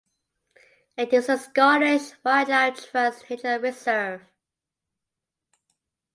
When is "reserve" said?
3.59-4.23